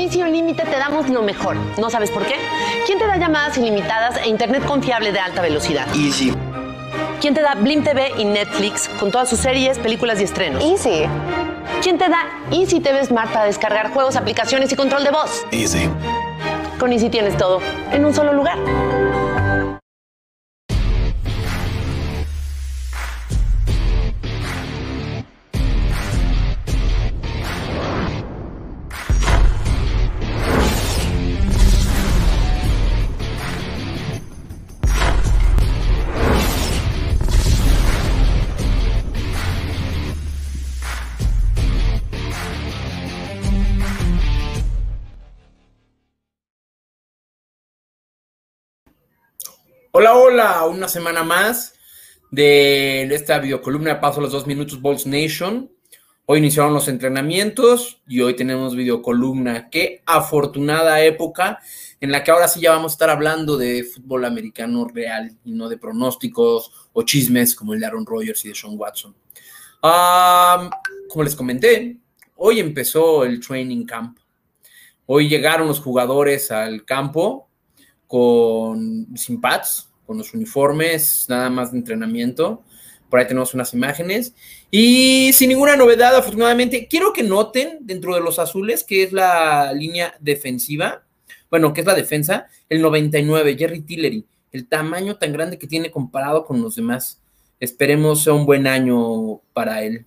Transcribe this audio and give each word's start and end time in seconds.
Con 0.00 0.06
Easy 0.06 0.22
Límite 0.22 0.64
te 0.64 0.78
damos 0.78 1.10
lo 1.10 1.20
mejor. 1.20 1.56
¿No 1.78 1.90
sabes 1.90 2.10
por 2.10 2.24
qué? 2.24 2.36
¿Quién 2.86 2.98
te 2.98 3.06
da 3.06 3.18
llamadas 3.18 3.58
ilimitadas 3.58 4.16
e 4.16 4.30
internet 4.30 4.64
confiable 4.64 5.12
de 5.12 5.20
alta 5.20 5.42
velocidad? 5.42 5.86
Easy. 5.94 6.32
¿Quién 7.20 7.34
te 7.34 7.42
da 7.42 7.54
Blim 7.54 7.84
TV 7.84 8.14
y 8.16 8.24
Netflix 8.24 8.88
con 8.98 9.10
todas 9.10 9.28
sus 9.28 9.40
series, 9.40 9.78
películas 9.78 10.18
y 10.18 10.24
estrenos? 10.24 10.64
Easy. 10.64 11.02
¿Quién 11.82 11.98
te 11.98 12.08
da 12.08 12.30
Easy 12.50 12.80
TV 12.80 13.04
Smart 13.04 13.30
para 13.30 13.44
descargar 13.44 13.90
juegos, 13.92 14.16
aplicaciones 14.16 14.72
y 14.72 14.76
control 14.76 15.04
de 15.04 15.10
voz? 15.10 15.44
Easy. 15.50 15.86
Con 16.78 16.94
Easy 16.94 17.10
tienes 17.10 17.36
todo 17.36 17.60
en 17.92 18.02
un 18.06 18.14
solo 18.14 18.32
lugar. 18.32 18.56
Hola, 49.92 50.14
hola, 50.14 50.66
una 50.66 50.86
semana 50.86 51.24
más 51.24 51.74
de 52.30 53.12
esta 53.12 53.40
videocolumna 53.40 53.94
de 53.94 54.00
Paso 54.00 54.20
a 54.20 54.22
los 54.22 54.30
dos 54.30 54.46
minutos 54.46 54.80
Balls 54.80 55.04
Nation. 55.04 55.68
Hoy 56.26 56.38
iniciaron 56.38 56.72
los 56.72 56.86
entrenamientos 56.86 58.00
y 58.06 58.20
hoy 58.20 58.36
tenemos 58.36 58.76
videocolumna. 58.76 59.68
Qué 59.68 60.00
afortunada 60.06 61.02
época 61.02 61.58
en 62.00 62.12
la 62.12 62.22
que 62.22 62.30
ahora 62.30 62.46
sí 62.46 62.60
ya 62.60 62.70
vamos 62.70 62.92
a 62.92 62.94
estar 62.94 63.10
hablando 63.10 63.56
de 63.56 63.82
fútbol 63.82 64.26
americano 64.26 64.86
real 64.86 65.36
y 65.44 65.50
no 65.50 65.68
de 65.68 65.76
pronósticos 65.76 66.70
o 66.92 67.02
chismes 67.02 67.56
como 67.56 67.74
el 67.74 67.80
de 67.80 67.86
Aaron 67.86 68.06
Rodgers 68.06 68.44
y 68.44 68.50
de 68.50 68.54
Sean 68.54 68.74
Watson. 68.76 69.16
Como 69.80 71.24
les 71.24 71.34
comenté, 71.34 71.96
hoy 72.36 72.60
empezó 72.60 73.24
el 73.24 73.40
training 73.44 73.86
camp. 73.86 74.20
Hoy 75.06 75.28
llegaron 75.28 75.66
los 75.66 75.80
jugadores 75.80 76.52
al 76.52 76.84
campo 76.84 77.49
con 78.10 79.06
sin 79.14 79.40
pads, 79.40 79.88
con 80.04 80.18
los 80.18 80.34
uniformes, 80.34 81.26
nada 81.28 81.48
más 81.48 81.70
de 81.70 81.78
entrenamiento. 81.78 82.64
Por 83.08 83.20
ahí 83.20 83.28
tenemos 83.28 83.54
unas 83.54 83.72
imágenes. 83.72 84.34
Y 84.68 85.32
sin 85.32 85.50
ninguna 85.50 85.76
novedad, 85.76 86.16
afortunadamente, 86.16 86.88
quiero 86.88 87.12
que 87.12 87.22
noten 87.22 87.78
dentro 87.82 88.16
de 88.16 88.20
los 88.20 88.40
azules, 88.40 88.82
que 88.82 89.04
es 89.04 89.12
la 89.12 89.72
línea 89.72 90.16
defensiva, 90.18 91.04
bueno, 91.52 91.72
que 91.72 91.82
es 91.82 91.86
la 91.86 91.94
defensa, 91.94 92.48
el 92.68 92.82
99, 92.82 93.56
Jerry 93.56 93.82
Tillery, 93.82 94.26
el 94.50 94.66
tamaño 94.66 95.16
tan 95.16 95.32
grande 95.32 95.56
que 95.56 95.68
tiene 95.68 95.92
comparado 95.92 96.44
con 96.44 96.60
los 96.60 96.74
demás. 96.74 97.22
Esperemos 97.60 98.24
sea 98.24 98.32
un 98.32 98.44
buen 98.44 98.66
año 98.66 99.40
para 99.52 99.84
él. 99.84 100.04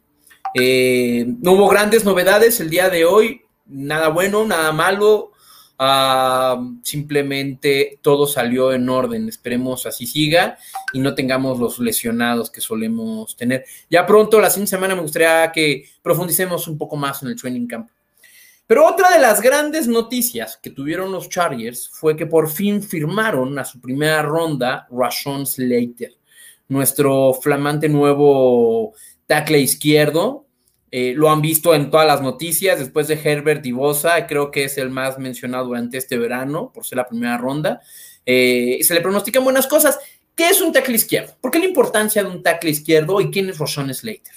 Eh, 0.56 1.26
no 1.42 1.54
hubo 1.54 1.70
grandes 1.70 2.04
novedades 2.04 2.60
el 2.60 2.70
día 2.70 2.90
de 2.90 3.06
hoy, 3.06 3.44
nada 3.66 4.10
bueno, 4.10 4.44
nada 4.46 4.74
malo. 4.74 5.33
Uh, 5.80 6.78
simplemente 6.84 7.98
todo 8.02 8.28
salió 8.28 8.72
en 8.74 8.88
orden. 8.88 9.28
Esperemos 9.28 9.86
así 9.86 10.06
siga 10.06 10.58
y 10.94 11.00
no 11.00 11.16
tengamos 11.16 11.60
los 11.60 11.80
lesionados 11.80 12.52
que 12.52 12.62
solemos 12.62 13.36
tener. 13.36 13.66
Ya 13.90 14.06
pronto, 14.06 14.40
la 14.40 14.50
siguiente 14.50 14.70
semana, 14.70 14.96
me 14.96 15.02
gustaría 15.02 15.52
que 15.52 15.86
profundicemos 16.02 16.68
un 16.68 16.78
poco 16.78 16.96
más 16.96 17.24
en 17.24 17.30
el 17.30 17.36
training 17.36 17.68
camp. 17.68 17.90
Pero 18.66 18.88
otra 18.88 19.12
de 19.12 19.20
las 19.20 19.42
grandes 19.42 19.88
noticias 19.88 20.58
que 20.62 20.70
tuvieron 20.70 21.12
los 21.12 21.28
Chargers 21.28 21.90
fue 21.90 22.16
que 22.16 22.26
por 22.26 22.50
fin 22.50 22.82
firmaron 22.82 23.60
a 23.60 23.66
su 23.66 23.82
primera 23.82 24.22
ronda 24.22 24.88
Rashon 24.90 25.46
Slater, 25.46 26.14
nuestro 26.70 27.34
flamante 27.34 27.90
nuevo 27.90 28.94
tackle 29.28 29.60
izquierdo, 29.60 30.43
eh, 30.96 31.16
lo 31.16 31.32
han 31.32 31.42
visto 31.42 31.74
en 31.74 31.90
todas 31.90 32.06
las 32.06 32.22
noticias, 32.22 32.78
después 32.78 33.08
de 33.08 33.16
Herbert 33.16 33.66
y 33.66 33.72
Bosa, 33.72 34.28
creo 34.28 34.52
que 34.52 34.66
es 34.66 34.78
el 34.78 34.92
más 34.92 35.18
mencionado 35.18 35.66
durante 35.66 35.98
este 35.98 36.20
verano, 36.20 36.70
por 36.72 36.86
ser 36.86 36.98
la 36.98 37.08
primera 37.08 37.36
ronda. 37.36 37.82
Eh, 38.28 38.78
se 38.84 38.94
le 38.94 39.02
pronostican 39.02 39.44
buenas 39.44 39.66
cosas. 39.66 39.98
¿Qué 40.36 40.50
es 40.50 40.62
un 40.62 40.72
tackle 40.72 40.94
izquierdo? 40.94 41.34
¿Por 41.42 41.50
qué 41.50 41.58
la 41.58 41.66
importancia 41.66 42.22
de 42.22 42.30
un 42.30 42.44
tackle 42.44 42.70
izquierdo 42.70 43.20
y 43.22 43.32
quién 43.32 43.50
es 43.50 43.58
Roshan 43.58 43.92
Slater? 43.92 44.36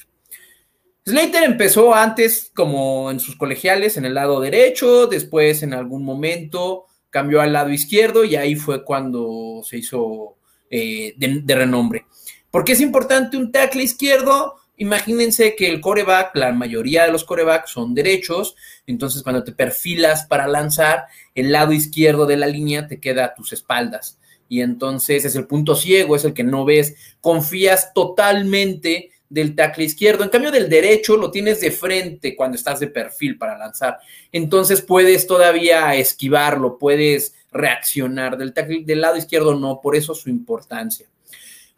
Slater 1.05 1.45
empezó 1.45 1.95
antes 1.95 2.51
como 2.55 3.11
en 3.11 3.21
sus 3.21 3.37
colegiales 3.37 3.99
en 3.99 4.07
el 4.07 4.15
lado 4.15 4.41
derecho, 4.41 5.09
después 5.09 5.63
en 5.63 5.75
algún 5.75 6.07
momento 6.07 6.87
cambió 7.11 7.43
al 7.43 7.53
lado 7.53 7.69
izquierdo 7.69 8.25
y 8.25 8.35
ahí 8.35 8.55
fue 8.55 8.83
cuando 8.83 9.61
se 9.63 9.77
hizo 9.77 10.39
eh, 10.71 11.13
de, 11.19 11.43
de 11.45 11.55
renombre. 11.55 12.07
¿Por 12.51 12.65
qué 12.65 12.73
es 12.73 12.81
importante 12.81 13.37
un 13.37 13.53
tackle 13.53 13.83
izquierdo? 13.83 14.55
Imagínense 14.79 15.57
que 15.57 15.69
el 15.69 15.81
coreback, 15.81 16.37
la 16.37 16.53
mayoría 16.53 17.05
de 17.05 17.13
los 17.13 17.25
corebacks 17.25 17.71
son 17.71 17.95
derechos, 17.95 18.57
entonces 18.87 19.23
cuando 19.23 19.43
te 19.43 19.53
perfilas 19.53 20.27
para 20.27 20.47
lanzar, 20.47 21.07
el 21.35 21.51
lado 21.51 21.73
izquierdo 21.73 22.27
de 22.27 22.37
la 22.37 22.47
línea 22.47 22.87
te 22.87 23.01
queda 23.01 23.25
a 23.25 23.35
tus 23.35 23.53
espaldas. 23.53 24.19
Y 24.49 24.61
entonces 24.61 25.25
es 25.25 25.35
el 25.35 25.47
punto 25.47 25.75
ciego, 25.75 26.15
es 26.15 26.25
el 26.25 26.35
que 26.35 26.45
no 26.45 26.65
ves, 26.65 26.95
confías 27.21 27.93
totalmente 27.95 29.11
del 29.29 29.55
tackle 29.55 29.85
izquierdo. 29.85 30.25
En 30.25 30.31
cambio, 30.31 30.51
del 30.51 30.69
derecho 30.69 31.17
lo 31.17 31.31
tienes 31.31 31.61
de 31.61 31.71
frente 31.71 32.37
cuando 32.37 32.57
estás 32.57 32.79
de 32.79 32.87
perfil 32.87 33.39
para 33.39 33.59
lanzar. 33.59 33.99
Entonces 34.31 34.83
puedes 34.83 35.27
todavía 35.27 35.95
esquivarlo, 35.95 36.79
puedes 36.79 37.35
reaccionar. 37.51 38.37
Del, 38.37 38.53
tackle, 38.53 38.85
del 38.85 39.01
lado 39.01 39.17
izquierdo 39.17 39.55
no, 39.55 39.81
por 39.81 39.97
eso 39.97 40.15
su 40.15 40.29
importancia. 40.31 41.07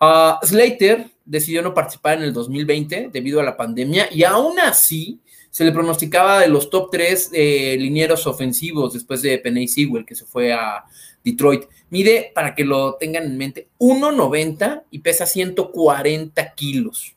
Uh, 0.01 0.45
Slater 0.47 1.07
decidió 1.25 1.61
no 1.61 1.75
participar 1.75 2.19
en 2.19 2.25
el 2.25 2.33
2020 2.33 3.11
debido 3.13 3.41
a 3.41 3.45
la 3.45 3.57
pandemia 3.57 4.09
y 4.13 4.23
aún 4.23 4.61
así 4.61 5.21
se 5.51 5.65
le 5.65 5.73
pronosticaba 5.73 6.41
de 6.41 6.49
los 6.49 6.71
top 6.71 6.91
3 6.93 7.31
eh, 7.33 7.77
linieros 7.79 8.27
ofensivos 8.27 8.95
después 8.95 9.23
de 9.23 9.39
Penny 9.39 9.67
Sewell 9.67 10.07
que 10.07 10.15
se 10.15 10.25
fue 10.25 10.53
a 10.53 10.85
Detroit. 11.25 11.65
Mide, 11.91 12.31
para 12.35 12.55
que 12.55 12.65
lo 12.65 12.95
tengan 12.95 13.25
en 13.25 13.37
mente, 13.37 13.69
1,90 13.79 14.85
y 14.91 15.01
pesa 15.01 15.27
140 15.27 16.55
kilos. 16.55 17.17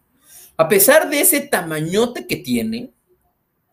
A 0.58 0.68
pesar 0.68 1.10
de 1.10 1.22
ese 1.22 1.42
tamañote 1.42 2.26
que 2.26 2.38
tiene, 2.38 2.92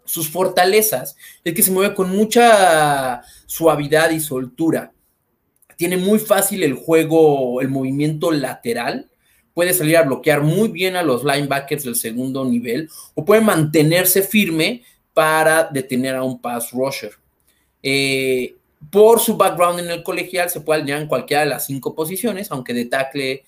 sus 0.04 0.28
fortalezas 0.28 1.16
es 1.44 1.54
que 1.54 1.62
se 1.62 1.70
mueve 1.70 1.94
con 1.94 2.10
mucha 2.10 3.22
suavidad 3.46 4.10
y 4.10 4.20
soltura 4.20 4.92
tiene 5.78 5.96
muy 5.96 6.18
fácil 6.18 6.64
el 6.64 6.74
juego, 6.74 7.60
el 7.60 7.68
movimiento 7.68 8.32
lateral, 8.32 9.08
puede 9.54 9.72
salir 9.72 9.96
a 9.96 10.02
bloquear 10.02 10.42
muy 10.42 10.70
bien 10.70 10.96
a 10.96 11.04
los 11.04 11.22
linebackers 11.22 11.84
del 11.84 11.94
segundo 11.94 12.44
nivel 12.44 12.90
o 13.14 13.24
puede 13.24 13.42
mantenerse 13.42 14.22
firme 14.22 14.82
para 15.14 15.68
detener 15.70 16.16
a 16.16 16.24
un 16.24 16.40
pass 16.40 16.72
rusher. 16.72 17.12
Eh, 17.80 18.56
por 18.90 19.20
su 19.20 19.36
background 19.36 19.78
en 19.78 19.90
el 19.90 20.02
colegial 20.02 20.50
se 20.50 20.62
puede 20.62 20.80
alinear 20.80 21.00
en 21.00 21.06
cualquiera 21.06 21.44
de 21.44 21.50
las 21.50 21.66
cinco 21.66 21.94
posiciones, 21.94 22.50
aunque 22.50 22.74
de 22.74 22.86
tackle, 22.86 23.44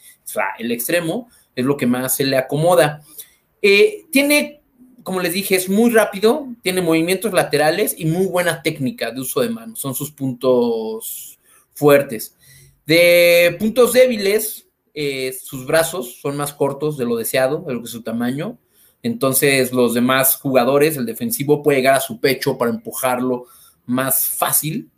el 0.61 0.71
extremo 0.71 1.29
es 1.57 1.65
lo 1.65 1.77
que 1.77 1.89
más 1.89 2.15
se 2.15 2.23
le 2.23 2.37
acomoda. 2.37 3.03
Eh, 3.61 4.05
tiene, 4.13 4.61
como 5.03 5.19
les 5.19 5.33
dije, 5.33 5.57
es 5.57 5.69
muy 5.69 5.91
rápido, 5.91 6.47
tiene 6.63 6.81
movimientos 6.81 7.33
laterales 7.33 7.93
y 7.99 8.05
muy 8.05 8.27
buena 8.27 8.63
técnica 8.63 9.11
de 9.11 9.21
uso 9.21 9.41
de 9.41 9.49
manos, 9.49 9.81
son 9.81 9.97
sus 9.97 10.13
puntos 10.13 11.40
fuertes. 11.81 12.37
De 12.87 13.57
puntos 13.59 13.95
débiles, 13.95 14.69
eh, 14.93 15.35
sus 15.43 15.67
brazos 15.67 16.21
son 16.21 16.37
más 16.37 16.53
cortos 16.53 16.99
de 16.99 17.07
lo 17.07 17.17
deseado, 17.17 17.65
de 17.67 17.73
lo 17.73 17.81
que 17.81 17.87
es 17.87 17.91
su 17.91 18.03
tamaño. 18.03 18.59
Entonces, 19.03 19.73
los 19.73 19.95
demás 19.95 20.37
jugadores, 20.37 20.99
el 20.99 21.07
defensivo 21.07 21.63
puede 21.63 21.79
llegar 21.79 21.95
a 21.95 22.01
su 22.01 22.21
pecho 22.21 22.59
para 22.59 22.71
empujarlo 22.71 23.47
más 23.87 24.27
fácil. 24.29 24.91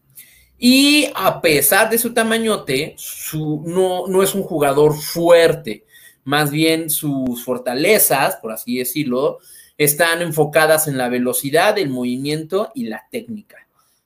Y 0.59 1.09
a 1.15 1.41
pesar 1.41 1.89
de 1.89 1.99
su 1.99 2.13
tamañote, 2.13 2.97
no, 3.33 4.09
no 4.09 4.23
es 4.23 4.35
un 4.35 4.43
jugador 4.43 4.95
fuerte. 5.01 5.85
Más 6.25 6.51
bien 6.51 6.91
sus 6.91 7.45
fortalezas, 7.45 8.37
por 8.37 8.53
así 8.53 8.79
decirlo, 8.79 9.39
están 9.79 10.21
enfocadas 10.23 10.89
en 10.89 10.99
la 10.99 11.09
velocidad, 11.09 11.79
el 11.79 11.91
movimiento 11.91 12.71
y 12.75 12.85
la 12.85 13.07
técnica. 13.11 13.57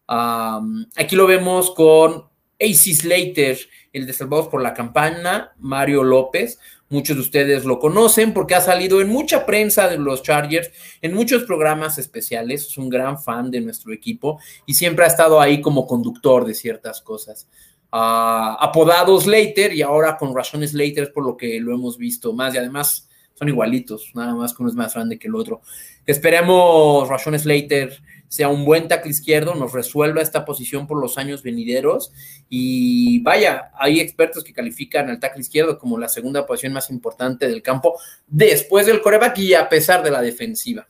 Aquí 0.09 1.17
lo 1.17 1.27
vemos 1.27 1.73
con 1.73 2.27
AC 2.61 2.95
Slater, 2.95 3.59
el 3.93 4.07
de 4.07 4.13
Salvados 4.13 4.49
por 4.49 4.63
la 4.63 4.75
Campana, 4.75 5.53
Mario 5.59 6.03
López. 6.05 6.59
Muchos 6.89 7.17
de 7.17 7.23
ustedes 7.23 7.65
lo 7.65 7.79
conocen 7.79 8.33
porque 8.33 8.55
ha 8.55 8.61
salido 8.61 9.01
en 9.01 9.09
mucha 9.09 9.45
prensa 9.45 9.89
de 9.89 9.99
los 9.99 10.23
Chargers, 10.23 10.71
en 11.03 11.15
muchos 11.15 11.45
programas 11.45 11.99
especiales. 11.99 12.67
Es 12.67 12.79
un 12.79 12.89
gran 12.89 13.21
fan 13.21 13.51
de 13.51 13.61
nuestro 13.61 13.93
equipo 13.93 14.39
y 14.67 14.75
siempre 14.75 15.05
ha 15.05 15.09
estado 15.09 15.41
ahí 15.41 15.61
como 15.61 15.87
conductor 15.87 16.45
de 16.45 16.55
ciertas 16.55 17.01
cosas. 17.01 17.49
Uh, 17.93 18.59
apodado 18.59 19.19
Slater 19.21 19.73
y 19.73 19.83
ahora 19.83 20.17
con 20.17 20.35
razón 20.35 20.67
Slater 20.67 21.13
por 21.13 21.25
lo 21.25 21.37
que 21.37 21.61
lo 21.61 21.73
hemos 21.75 21.97
visto 21.97 22.33
más 22.33 22.55
y 22.55 22.59
además 22.59 23.09
son 23.35 23.49
igualitos, 23.49 24.13
nada 24.15 24.35
más 24.35 24.55
que 24.55 24.63
uno 24.63 24.71
es 24.71 24.77
más 24.77 24.95
grande 24.95 25.19
que 25.19 25.29
el 25.29 25.35
otro. 25.35 25.61
Esperemos 26.07 27.09
Rashon 27.09 27.39
Slater 27.39 28.01
sea 28.29 28.49
un 28.49 28.65
buen 28.65 28.89
tackle 28.89 29.11
izquierdo, 29.11 29.55
nos 29.55 29.73
resuelva 29.73 30.23
esta 30.23 30.45
posición 30.45 30.87
por 30.87 31.01
los 31.01 31.19
años 31.19 31.43
venideros. 31.43 32.13
Y 32.49 33.21
vaya, 33.21 33.71
hay 33.79 34.01
expertos 34.01 34.45
que 34.45 34.53
califican 34.53 35.09
al 35.09 35.21
tackle 35.21 35.41
izquierdo 35.41 35.79
como 35.79 35.99
la 35.99 36.09
segunda 36.09 36.47
posición 36.47 36.73
más 36.73 36.91
importante 36.91 37.49
del 37.49 37.63
campo 37.63 37.99
después 38.27 38.87
del 38.87 39.01
coreback 39.01 39.39
y 39.39 39.55
a 39.55 39.69
pesar 39.69 40.03
de 40.03 40.11
la 40.11 40.23
defensiva. 40.23 40.89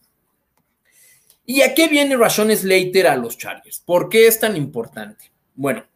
¿Y 1.44 1.62
a 1.62 1.74
qué 1.74 1.88
viene 1.88 2.16
Rashon 2.16 2.54
Slater 2.54 3.06
a 3.06 3.16
los 3.16 3.38
Chargers? 3.38 3.80
¿Por 3.80 4.08
qué 4.08 4.26
es 4.26 4.40
tan 4.40 4.56
importante? 4.56 5.30
Bueno, 5.54 5.86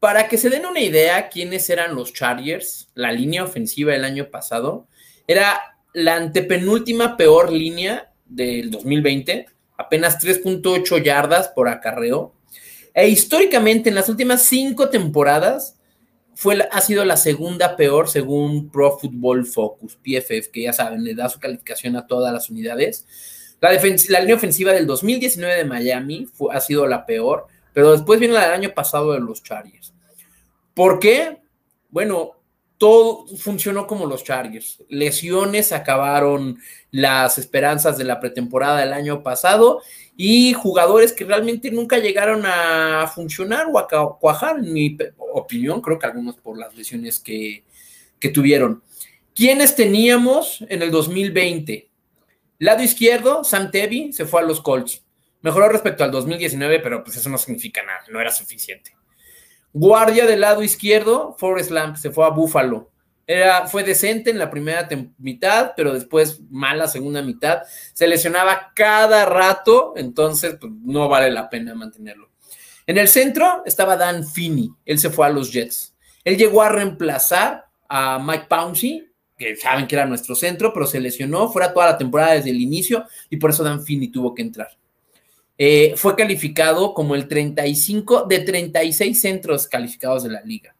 para 0.00 0.28
que 0.28 0.38
se 0.38 0.50
den 0.50 0.66
una 0.66 0.80
idea 0.80 1.28
quiénes 1.28 1.70
eran 1.70 1.94
los 1.94 2.12
Chargers, 2.12 2.90
la 2.94 3.12
línea 3.12 3.44
ofensiva 3.44 3.92
del 3.92 4.04
año 4.04 4.28
pasado, 4.28 4.88
era 5.26 5.60
la 5.92 6.16
antepenúltima 6.16 7.16
peor 7.16 7.52
línea 7.52 8.12
del 8.26 8.70
2020, 8.70 9.46
apenas 9.76 10.18
3.8 10.18 11.02
yardas 11.02 11.48
por 11.48 11.68
acarreo. 11.68 12.32
E 12.94 13.08
históricamente, 13.08 13.88
en 13.88 13.94
las 13.94 14.08
últimas 14.08 14.42
cinco 14.42 14.88
temporadas, 14.88 15.76
fue, 16.34 16.68
ha 16.70 16.80
sido 16.80 17.04
la 17.04 17.16
segunda 17.16 17.76
peor 17.76 18.08
según 18.08 18.70
Pro 18.70 18.98
Football 18.98 19.46
Focus, 19.46 19.96
PFF, 19.96 20.50
que 20.52 20.62
ya 20.62 20.72
saben, 20.72 21.02
le 21.02 21.14
da 21.14 21.28
su 21.28 21.40
calificación 21.40 21.96
a 21.96 22.06
todas 22.06 22.32
las 22.32 22.50
unidades. 22.50 23.06
La, 23.60 23.70
la 23.72 24.20
línea 24.20 24.36
ofensiva 24.36 24.72
del 24.72 24.86
2019 24.86 25.56
de 25.56 25.64
Miami 25.64 26.28
ha 26.52 26.60
sido 26.60 26.86
la 26.86 27.06
peor, 27.06 27.46
pero 27.72 27.92
después 27.92 28.20
viene 28.20 28.34
la 28.34 28.44
del 28.44 28.52
año 28.52 28.74
pasado 28.74 29.12
de 29.12 29.20
los 29.20 29.42
Chargers. 29.42 29.94
¿Por 30.74 30.98
qué? 31.00 31.38
Bueno, 31.88 32.35
todo 32.78 33.26
funcionó 33.38 33.86
como 33.86 34.06
los 34.06 34.24
Chargers. 34.24 34.82
Lesiones 34.88 35.72
acabaron 35.72 36.58
las 36.90 37.38
esperanzas 37.38 37.96
de 37.98 38.04
la 38.04 38.20
pretemporada 38.20 38.80
del 38.80 38.92
año 38.92 39.22
pasado 39.22 39.82
y 40.16 40.52
jugadores 40.52 41.12
que 41.12 41.24
realmente 41.24 41.70
nunca 41.70 41.98
llegaron 41.98 42.42
a 42.44 43.10
funcionar 43.14 43.66
o 43.72 43.78
a 43.78 44.18
cuajar, 44.18 44.58
en 44.58 44.72
mi 44.72 44.96
opinión, 45.34 45.80
creo 45.80 45.98
que 45.98 46.06
algunos 46.06 46.36
por 46.36 46.58
las 46.58 46.74
lesiones 46.74 47.20
que, 47.20 47.64
que 48.18 48.28
tuvieron. 48.28 48.82
¿Quiénes 49.34 49.76
teníamos 49.76 50.64
en 50.68 50.82
el 50.82 50.90
2020? 50.90 51.90
Lado 52.58 52.82
izquierdo, 52.82 53.44
Sam 53.44 53.70
Tevi 53.70 54.12
se 54.12 54.24
fue 54.24 54.40
a 54.40 54.44
los 54.44 54.62
Colts. 54.62 55.02
Mejoró 55.42 55.68
respecto 55.68 56.02
al 56.04 56.10
2019, 56.10 56.80
pero 56.80 57.04
pues 57.04 57.18
eso 57.18 57.28
no 57.28 57.36
significa 57.36 57.82
nada, 57.82 58.00
no 58.10 58.20
era 58.20 58.30
suficiente. 58.30 58.96
Guardia 59.72 60.26
del 60.26 60.40
lado 60.40 60.62
izquierdo, 60.62 61.34
Forrest 61.38 61.70
Lamp 61.70 61.96
se 61.96 62.10
fue 62.10 62.24
a 62.24 62.30
Buffalo. 62.30 62.90
Era, 63.26 63.66
fue 63.66 63.82
decente 63.82 64.30
en 64.30 64.38
la 64.38 64.50
primera 64.50 64.88
mitad, 65.18 65.72
pero 65.76 65.92
después 65.92 66.40
mala 66.48 66.86
segunda 66.86 67.22
mitad. 67.22 67.62
Se 67.92 68.06
lesionaba 68.06 68.72
cada 68.74 69.26
rato, 69.26 69.94
entonces 69.96 70.56
pues, 70.60 70.72
no 70.84 71.08
vale 71.08 71.30
la 71.30 71.50
pena 71.50 71.74
mantenerlo. 71.74 72.30
En 72.86 72.98
el 72.98 73.08
centro 73.08 73.62
estaba 73.66 73.96
Dan 73.96 74.26
Finney, 74.26 74.70
él 74.84 74.98
se 74.98 75.10
fue 75.10 75.26
a 75.26 75.30
los 75.30 75.52
Jets. 75.52 75.94
Él 76.24 76.36
llegó 76.36 76.62
a 76.62 76.68
reemplazar 76.68 77.66
a 77.88 78.18
Mike 78.18 78.46
Pouncey, 78.48 79.10
que 79.36 79.56
saben 79.56 79.86
que 79.86 79.96
era 79.96 80.06
nuestro 80.06 80.34
centro, 80.34 80.72
pero 80.72 80.86
se 80.86 81.00
lesionó, 81.00 81.48
fuera 81.50 81.72
toda 81.72 81.86
la 81.86 81.98
temporada 81.98 82.32
desde 82.32 82.50
el 82.50 82.60
inicio 82.60 83.04
y 83.28 83.36
por 83.36 83.50
eso 83.50 83.64
Dan 83.64 83.84
Finney 83.84 84.08
tuvo 84.08 84.34
que 84.34 84.42
entrar. 84.42 84.68
Eh, 85.58 85.94
fue 85.96 86.14
calificado 86.14 86.92
como 86.92 87.14
el 87.14 87.28
35 87.28 88.24
de 88.24 88.40
36 88.40 89.20
centros 89.20 89.66
calificados 89.66 90.22
de 90.24 90.30
la 90.30 90.42
liga. 90.42 90.74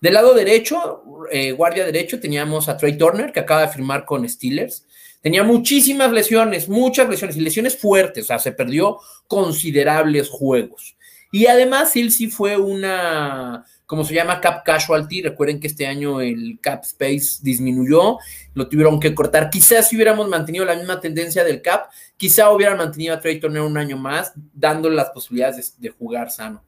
Del 0.00 0.14
lado 0.14 0.34
derecho, 0.34 1.02
eh, 1.30 1.52
guardia 1.52 1.84
derecho, 1.84 2.20
teníamos 2.20 2.68
a 2.68 2.76
Trey 2.76 2.96
Turner, 2.96 3.32
que 3.32 3.40
acaba 3.40 3.62
de 3.62 3.68
firmar 3.68 4.04
con 4.04 4.28
Steelers. 4.28 4.86
Tenía 5.20 5.42
muchísimas 5.42 6.12
lesiones, 6.12 6.68
muchas 6.68 7.08
lesiones 7.08 7.36
y 7.36 7.40
lesiones 7.40 7.76
fuertes, 7.78 8.24
o 8.24 8.26
sea, 8.26 8.38
se 8.38 8.52
perdió 8.52 8.98
considerables 9.26 10.28
juegos. 10.28 10.96
Y 11.32 11.46
además, 11.46 11.96
él 11.96 12.12
sí 12.12 12.28
fue 12.28 12.56
una 12.56 13.64
como 13.86 14.04
se 14.04 14.14
llama 14.14 14.40
Cap 14.40 14.64
Casualty. 14.64 15.22
Recuerden 15.22 15.60
que 15.60 15.66
este 15.66 15.86
año 15.86 16.20
el 16.20 16.58
Cap 16.60 16.82
Space 16.84 17.40
disminuyó, 17.42 18.18
lo 18.54 18.68
tuvieron 18.68 18.98
que 18.98 19.14
cortar. 19.14 19.50
Quizás 19.50 19.88
si 19.88 19.96
hubiéramos 19.96 20.28
mantenido 20.28 20.64
la 20.64 20.76
misma 20.76 21.00
tendencia 21.00 21.44
del 21.44 21.62
Cap, 21.62 21.90
quizá 22.16 22.50
hubieran 22.50 22.78
mantenido 22.78 23.14
a 23.14 23.20
Trey 23.20 23.40
Turner 23.40 23.62
un 23.62 23.76
año 23.76 23.96
más, 23.96 24.32
dándole 24.52 24.96
las 24.96 25.10
posibilidades 25.10 25.76
de, 25.78 25.88
de 25.88 25.94
jugar 25.94 26.30
sano. 26.30 26.64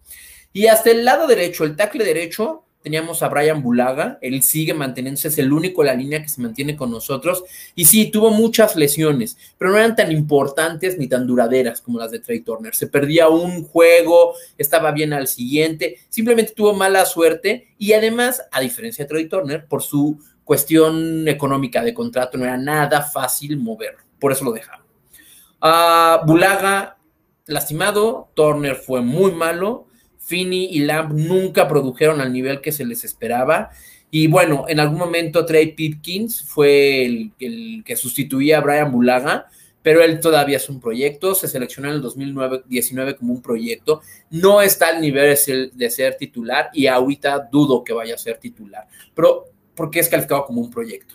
Y 0.52 0.66
hasta 0.66 0.90
el 0.90 1.04
lado 1.04 1.26
derecho, 1.26 1.64
el 1.64 1.76
tackle 1.76 2.04
derecho, 2.04 2.65
teníamos 2.86 3.20
a 3.24 3.28
Brian 3.28 3.64
Bulaga, 3.64 4.16
él 4.20 4.44
sigue 4.44 4.72
manteniéndose, 4.72 5.26
es 5.26 5.38
el 5.38 5.52
único 5.52 5.82
en 5.82 5.86
la 5.88 5.94
línea 5.96 6.22
que 6.22 6.28
se 6.28 6.40
mantiene 6.40 6.76
con 6.76 6.92
nosotros. 6.92 7.42
Y 7.74 7.86
sí, 7.86 8.12
tuvo 8.12 8.30
muchas 8.30 8.76
lesiones, 8.76 9.36
pero 9.58 9.72
no 9.72 9.78
eran 9.78 9.96
tan 9.96 10.12
importantes 10.12 10.96
ni 10.96 11.08
tan 11.08 11.26
duraderas 11.26 11.80
como 11.80 11.98
las 11.98 12.12
de 12.12 12.20
Trey 12.20 12.42
Turner. 12.42 12.76
Se 12.76 12.86
perdía 12.86 13.28
un 13.28 13.64
juego, 13.64 14.34
estaba 14.56 14.92
bien 14.92 15.12
al 15.12 15.26
siguiente, 15.26 15.98
simplemente 16.10 16.52
tuvo 16.54 16.74
mala 16.74 17.04
suerte 17.06 17.74
y 17.76 17.92
además, 17.92 18.44
a 18.52 18.60
diferencia 18.60 19.04
de 19.04 19.08
Trey 19.08 19.28
Turner, 19.28 19.66
por 19.66 19.82
su 19.82 20.20
cuestión 20.44 21.26
económica 21.26 21.82
de 21.82 21.92
contrato, 21.92 22.38
no 22.38 22.44
era 22.44 22.56
nada 22.56 23.02
fácil 23.02 23.56
moverlo, 23.56 24.04
por 24.20 24.30
eso 24.30 24.44
lo 24.44 24.52
dejaron. 24.52 24.86
Uh, 25.60 26.24
Bulaga 26.24 26.98
lastimado, 27.46 28.30
Turner 28.34 28.76
fue 28.76 29.02
muy 29.02 29.32
malo 29.32 29.88
Finney 30.26 30.68
y 30.72 30.80
Lamb 30.80 31.12
nunca 31.12 31.68
produjeron 31.68 32.20
al 32.20 32.32
nivel 32.32 32.60
que 32.60 32.72
se 32.72 32.84
les 32.84 33.04
esperaba. 33.04 33.70
Y 34.10 34.26
bueno, 34.26 34.64
en 34.68 34.80
algún 34.80 34.98
momento 34.98 35.46
Trey 35.46 35.72
Pipkins 35.72 36.42
fue 36.42 37.04
el, 37.04 37.82
que 37.84 37.96
sustituía 37.96 38.58
a 38.58 38.60
Brian 38.60 38.90
Bulaga, 38.90 39.46
pero 39.82 40.02
él 40.02 40.18
todavía 40.18 40.56
es 40.56 40.68
un 40.68 40.80
proyecto. 40.80 41.34
Se 41.34 41.46
seleccionó 41.46 41.88
en 41.88 41.94
el 41.94 42.02
2019 42.02 43.16
como 43.16 43.34
un 43.34 43.42
proyecto. 43.42 44.02
No 44.30 44.60
está 44.62 44.88
al 44.88 45.00
nivel 45.00 45.36
de 45.72 45.90
ser 45.90 46.16
titular 46.16 46.70
y 46.72 46.88
ahorita 46.88 47.48
dudo 47.50 47.84
que 47.84 47.92
vaya 47.92 48.14
a 48.14 48.18
ser 48.18 48.38
titular, 48.38 48.86
pero 49.14 49.44
porque 49.76 50.00
es 50.00 50.08
calificado 50.08 50.44
como 50.44 50.60
un 50.60 50.70
proyecto. 50.70 51.14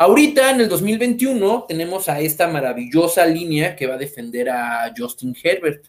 Ahorita 0.00 0.52
en 0.52 0.60
el 0.60 0.68
2021 0.68 1.64
tenemos 1.66 2.08
a 2.08 2.20
esta 2.20 2.46
maravillosa 2.46 3.26
línea 3.26 3.74
que 3.74 3.88
va 3.88 3.94
a 3.94 3.98
defender 3.98 4.48
a 4.48 4.94
Justin 4.96 5.36
Herbert. 5.42 5.86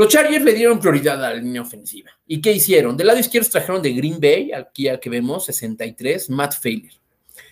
Los 0.00 0.08
Chargers 0.08 0.42
le 0.42 0.54
dieron 0.54 0.80
prioridad 0.80 1.22
a 1.22 1.28
la 1.28 1.34
línea 1.34 1.60
ofensiva. 1.60 2.10
¿Y 2.26 2.40
qué 2.40 2.52
hicieron? 2.52 2.96
Del 2.96 3.08
lado 3.08 3.18
izquierdo 3.18 3.50
trajeron 3.50 3.82
de 3.82 3.92
Green 3.92 4.18
Bay, 4.18 4.50
aquí 4.50 4.88
al 4.88 4.98
que 4.98 5.10
vemos, 5.10 5.44
63, 5.44 6.30
Matt 6.30 6.54
Failer. 6.54 6.92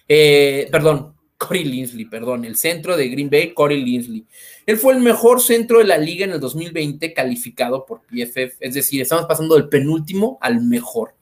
Eh, 0.09 0.67
perdón, 0.73 1.15
Corey 1.37 1.65
Linsley, 1.65 2.07
perdón, 2.07 2.47
el 2.47 2.57
centro 2.57 2.97
de 2.97 3.07
Green 3.11 3.29
Bay, 3.29 3.53
Corey 3.53 3.85
Linsley. 3.85 4.25
Él 4.65 4.79
fue 4.79 4.95
el 4.95 5.01
mejor 5.01 5.43
centro 5.43 5.81
de 5.81 5.85
la 5.85 5.99
liga 5.99 6.25
en 6.25 6.33
el 6.33 6.41
2020 6.41 7.13
calificado 7.13 7.85
por 7.85 8.01
PFF, 8.07 8.57
es 8.61 8.73
decir, 8.73 9.03
estamos 9.03 9.27
pasando 9.27 9.55
del 9.55 9.69
penúltimo 9.69 10.39
al 10.41 10.63
mejor. 10.63 11.17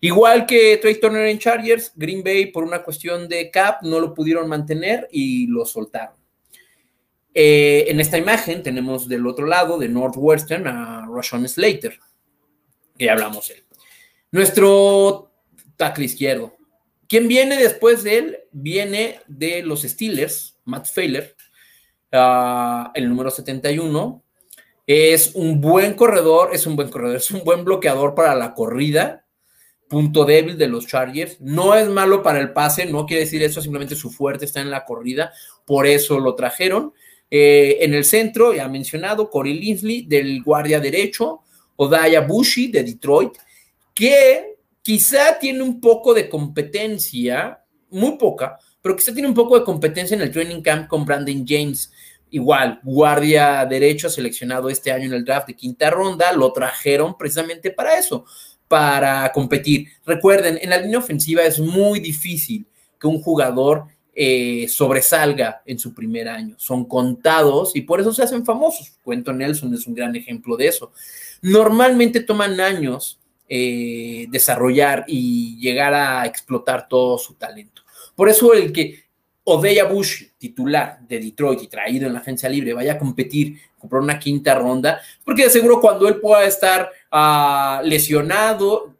Igual 0.00 0.46
que 0.46 0.78
Trey 0.78 0.98
Turner 0.98 1.28
en 1.28 1.38
Chargers, 1.38 1.92
Green 1.94 2.24
Bay 2.24 2.46
por 2.46 2.64
una 2.64 2.82
cuestión 2.82 3.28
de 3.28 3.52
cap 3.52 3.82
no 3.82 4.00
lo 4.00 4.12
pudieron 4.12 4.48
mantener 4.48 5.06
y 5.12 5.46
lo 5.46 5.64
soltaron. 5.64 6.16
Eh, 7.38 7.90
en 7.90 8.00
esta 8.00 8.16
imagen 8.16 8.62
tenemos 8.62 9.08
del 9.08 9.26
otro 9.26 9.44
lado, 9.44 9.76
de 9.76 9.90
Northwestern, 9.90 10.66
a 10.66 11.06
Rashon 11.06 11.46
Slater, 11.46 11.98
que 12.96 13.04
ya 13.04 13.12
hablamos 13.12 13.50
él. 13.50 13.62
Nuestro 14.30 15.30
tackle 15.76 16.06
izquierdo. 16.06 16.56
¿Quién 17.06 17.28
viene 17.28 17.58
después 17.58 18.02
de 18.04 18.16
él? 18.16 18.38
Viene 18.52 19.20
de 19.26 19.62
los 19.62 19.82
Steelers, 19.82 20.56
Matt 20.64 20.86
Failer, 20.86 21.36
ah, 22.10 22.90
el 22.94 23.06
número 23.06 23.30
71. 23.30 24.24
Es 24.86 25.32
un 25.34 25.60
buen 25.60 25.92
corredor, 25.92 26.54
es 26.54 26.66
un 26.66 26.74
buen 26.74 26.88
corredor, 26.88 27.16
es 27.16 27.30
un 27.30 27.44
buen 27.44 27.66
bloqueador 27.66 28.14
para 28.14 28.34
la 28.34 28.54
corrida. 28.54 29.26
Punto 29.90 30.24
débil 30.24 30.56
de 30.56 30.68
los 30.68 30.86
Chargers. 30.86 31.38
No 31.42 31.74
es 31.74 31.86
malo 31.86 32.22
para 32.22 32.40
el 32.40 32.54
pase, 32.54 32.86
no 32.86 33.04
quiere 33.04 33.24
decir 33.24 33.42
eso, 33.42 33.60
simplemente 33.60 33.94
su 33.94 34.10
fuerte 34.10 34.46
está 34.46 34.62
en 34.62 34.70
la 34.70 34.86
corrida, 34.86 35.34
por 35.66 35.86
eso 35.86 36.18
lo 36.18 36.34
trajeron. 36.34 36.94
Eh, 37.30 37.78
en 37.80 37.94
el 37.94 38.04
centro, 38.04 38.54
ya 38.54 38.68
mencionado, 38.68 39.30
Corey 39.30 39.54
Linsley 39.54 40.02
del 40.02 40.42
guardia 40.42 40.80
derecho, 40.80 41.40
Odaya 41.76 42.20
Bushi 42.20 42.68
de 42.68 42.84
Detroit, 42.84 43.32
que 43.94 44.56
quizá 44.82 45.38
tiene 45.38 45.62
un 45.62 45.80
poco 45.80 46.14
de 46.14 46.28
competencia, 46.28 47.62
muy 47.90 48.16
poca, 48.16 48.58
pero 48.80 48.94
quizá 48.94 49.12
tiene 49.12 49.28
un 49.28 49.34
poco 49.34 49.58
de 49.58 49.64
competencia 49.64 50.14
en 50.14 50.22
el 50.22 50.30
training 50.30 50.62
camp 50.62 50.86
con 50.86 51.04
Brandon 51.04 51.44
James. 51.46 51.90
Igual, 52.30 52.80
guardia 52.82 53.64
derecho 53.64 54.08
seleccionado 54.08 54.68
este 54.68 54.92
año 54.92 55.06
en 55.06 55.14
el 55.14 55.24
draft 55.24 55.48
de 55.48 55.56
quinta 55.56 55.90
ronda, 55.90 56.32
lo 56.32 56.52
trajeron 56.52 57.16
precisamente 57.16 57.70
para 57.70 57.98
eso, 57.98 58.24
para 58.68 59.30
competir. 59.32 59.88
Recuerden, 60.04 60.58
en 60.60 60.70
la 60.70 60.78
línea 60.78 60.98
ofensiva 60.98 61.42
es 61.42 61.58
muy 61.58 61.98
difícil 62.00 62.66
que 63.00 63.06
un 63.06 63.20
jugador 63.20 63.86
eh, 64.18 64.66
sobresalga 64.68 65.60
en 65.66 65.78
su 65.78 65.92
primer 65.92 66.26
año. 66.26 66.54
Son 66.58 66.86
contados 66.86 67.76
y 67.76 67.82
por 67.82 68.00
eso 68.00 68.14
se 68.14 68.22
hacen 68.22 68.46
famosos. 68.46 68.94
Cuento 69.02 69.30
Nelson 69.30 69.74
es 69.74 69.86
un 69.86 69.94
gran 69.94 70.16
ejemplo 70.16 70.56
de 70.56 70.68
eso. 70.68 70.90
Normalmente 71.42 72.20
toman 72.20 72.58
años 72.58 73.20
eh, 73.46 74.26
desarrollar 74.30 75.04
y 75.06 75.58
llegar 75.60 75.92
a 75.92 76.24
explotar 76.24 76.88
todo 76.88 77.18
su 77.18 77.34
talento. 77.34 77.82
Por 78.14 78.30
eso 78.30 78.54
el 78.54 78.72
que 78.72 79.04
Odeya 79.44 79.84
Bush, 79.84 80.24
titular 80.38 80.98
de 81.06 81.20
Detroit 81.20 81.62
y 81.62 81.68
traído 81.68 82.06
en 82.06 82.14
la 82.14 82.20
agencia 82.20 82.48
libre, 82.48 82.72
vaya 82.72 82.94
a 82.94 82.98
competir, 82.98 83.60
comprar 83.78 84.00
una 84.00 84.18
quinta 84.18 84.54
ronda, 84.54 84.98
porque 85.26 85.50
seguro 85.50 85.78
cuando 85.78 86.08
él 86.08 86.20
pueda 86.20 86.44
estar 86.46 86.90
uh, 87.12 87.86
lesionado, 87.86 88.94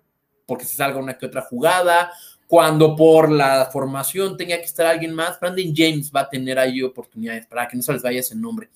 porque 0.45 0.67
se 0.67 0.77
salga 0.77 1.01
una 1.01 1.17
que 1.17 1.27
otra 1.27 1.41
jugada, 1.41 2.13
cuando 2.47 2.95
por 2.95 3.31
la 3.31 3.69
formación 3.73 4.37
tenga 4.37 4.59
que 4.59 4.65
estar 4.65 4.87
alguien 4.87 5.13
más, 5.13 5.41
Brandon 5.41 5.73
James 5.75 6.13
va 6.15 6.21
a 6.21 6.29
tener 6.29 6.59
ahí 6.59 6.83
oportunidades 6.83 7.47
para 7.47 7.67
que 7.67 7.77
no 7.77 7.83
se 7.83 7.93
les 7.93 8.03
vaya 8.03 8.21
ese 8.21 8.37
nombre. 8.37 8.69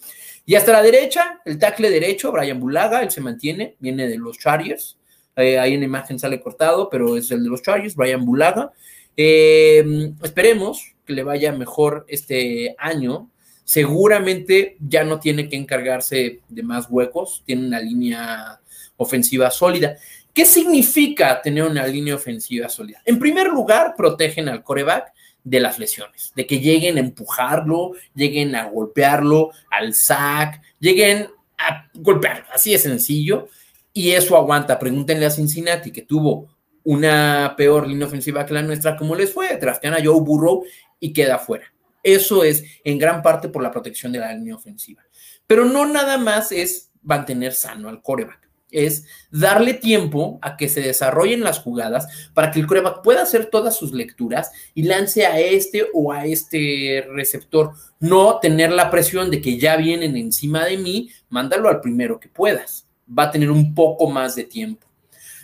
Y 0.45 0.57
hasta 0.57 0.73
la 0.73 0.83
derecha, 0.83 1.41
el 1.45 1.59
tackle 1.59 1.91
derecho, 1.91 2.33
Brian 2.33 2.59
Bulaga, 2.59 3.03
él 3.03 3.11
se 3.11 3.21
mantiene, 3.21 3.77
viene 3.79 4.09
de 4.09 4.19
los 4.19 4.39
Chargers. 4.39 4.97
Eh, 5.37 5.59
ahí 5.59 5.75
en 5.75 5.83
imagen 5.83 6.19
sale 6.19 6.41
cortado, 6.41 6.89
pero 6.91 7.17
es 7.17 7.31
el 7.31 7.45
de 7.45 7.49
los 7.49 7.63
Chargers, 7.63 7.95
Brian 7.95 8.25
Bulaga. 8.25 8.73
Eh, 9.17 10.13
esperemos 10.23 10.95
que 11.07 11.13
le 11.13 11.23
vaya 11.23 11.53
mejor 11.53 12.05
este 12.09 12.75
año. 12.79 13.31
Seguramente 13.65 14.77
ya 14.81 15.05
no 15.05 15.21
tiene 15.21 15.49
que 15.49 15.57
encargarse 15.57 16.41
de 16.49 16.63
más 16.65 16.89
huecos, 16.91 17.45
tiene 17.47 17.69
una 17.69 17.81
línea 17.81 18.61
ofensiva 18.97 19.51
sólida. 19.51 19.97
¿Qué 20.33 20.45
significa 20.45 21.43
tener 21.43 21.65
una 21.65 21.87
línea 21.87 22.15
ofensiva 22.15 22.69
sólida? 22.69 23.03
En 23.05 23.19
primer 23.19 23.49
lugar, 23.49 23.95
protegen 23.97 24.49
al 24.49 24.63
coreback 24.63 25.13
de 25.43 25.61
las 25.61 25.79
lesiones, 25.79 26.33
de 26.37 26.47
que 26.47 26.61
lleguen 26.61 26.97
a 26.97 27.01
empujarlo, 27.01 27.93
lleguen 28.15 28.55
a 28.55 28.69
golpearlo, 28.69 29.51
al 29.71 29.95
sack, 29.95 30.63
lleguen 30.79 31.29
a 31.59 31.91
golpearlo, 31.95 32.47
así 32.53 32.73
de 32.73 32.79
sencillo, 32.79 33.49
y 33.93 34.11
eso 34.11 34.37
aguanta. 34.37 34.79
Pregúntenle 34.79 35.27
a 35.27 35.31
Cincinnati, 35.31 35.91
que 35.91 36.03
tuvo 36.03 36.49
una 36.85 37.55
peor 37.57 37.89
línea 37.89 38.07
ofensiva 38.07 38.47
que 38.47 38.55
la 38.55 38.63
nuestra, 38.63 38.97
¿cómo 38.97 39.17
les 39.17 39.33
fue? 39.33 39.57
Draftean 39.57 39.95
a 39.95 40.05
Joe 40.05 40.21
Burrow 40.21 40.65
y 41.01 41.13
queda 41.13 41.39
fuera. 41.39 41.73
Eso 42.03 42.45
es 42.45 42.65
en 42.85 42.99
gran 42.99 43.21
parte 43.21 43.49
por 43.49 43.63
la 43.63 43.71
protección 43.71 44.13
de 44.13 44.21
la 44.21 44.33
línea 44.33 44.55
ofensiva. 44.55 45.03
Pero 45.47 45.65
no 45.65 45.87
nada 45.87 46.19
más 46.19 46.53
es 46.53 46.91
mantener 47.03 47.53
sano 47.53 47.89
al 47.89 48.01
coreback 48.01 48.50
es 48.73 49.07
darle 49.31 49.75
tiempo 49.75 50.39
a 50.43 50.57
que 50.57 50.69
se 50.69 50.81
desarrollen 50.81 51.43
las 51.43 51.61
jugadas 51.61 52.31
para 52.35 52.51
que 52.51 52.61
el 52.61 52.67
coreback 52.67 53.03
pueda 53.03 53.23
hacer 53.23 53.47
todas 53.47 53.77
sus 53.77 53.93
lecturas 53.93 54.53
y 54.75 54.83
lance 54.85 55.27
a 55.27 55.39
este 55.41 55.87
o 55.93 56.13
a 56.13 56.27
este 56.27 57.07
receptor. 57.11 57.73
No 57.99 58.39
tener 58.41 58.73
la 58.73 58.91
presión 58.91 59.31
de 59.31 59.41
que 59.41 59.59
ya 59.59 59.77
vienen 59.77 60.17
encima 60.17 60.65
de 60.65 60.79
mí, 60.79 61.11
mándalo 61.29 61.69
al 61.69 61.81
primero 61.81 62.19
que 62.21 62.29
puedas. 62.29 62.87
Va 63.07 63.25
a 63.25 63.31
tener 63.31 63.51
un 63.51 63.75
poco 63.75 64.09
más 64.09 64.37
de 64.37 64.45
tiempo. 64.45 64.87